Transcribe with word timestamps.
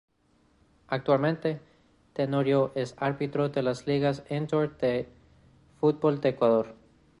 Actualmente, 0.87 1.61
Tenorio 2.13 2.71
es 2.73 2.95
árbitro 2.97 3.51
en 3.53 3.65
las 3.65 3.85
Ligas 3.85 4.23
Indoor 4.31 4.75
de 4.79 5.07
Fútbol 5.79 6.19
de 6.21 6.29
Ecuador. 6.29 6.75